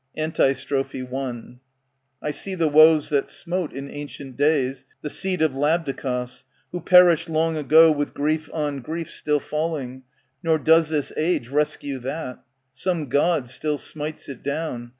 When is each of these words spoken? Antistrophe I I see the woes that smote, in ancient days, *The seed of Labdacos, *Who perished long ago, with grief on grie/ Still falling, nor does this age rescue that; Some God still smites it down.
Antistrophe 0.17 1.03
I 1.15 1.43
I 2.23 2.31
see 2.31 2.55
the 2.55 2.67
woes 2.69 3.09
that 3.09 3.29
smote, 3.29 3.71
in 3.71 3.91
ancient 3.91 4.35
days, 4.35 4.83
*The 5.03 5.11
seed 5.11 5.43
of 5.43 5.51
Labdacos, 5.51 6.43
*Who 6.71 6.81
perished 6.81 7.29
long 7.29 7.55
ago, 7.55 7.91
with 7.91 8.15
grief 8.15 8.49
on 8.51 8.79
grie/ 8.81 9.03
Still 9.05 9.39
falling, 9.39 10.01
nor 10.41 10.57
does 10.57 10.89
this 10.89 11.13
age 11.15 11.49
rescue 11.49 11.99
that; 11.99 12.39
Some 12.73 13.09
God 13.09 13.47
still 13.47 13.77
smites 13.77 14.27
it 14.27 14.41
down. 14.41 14.89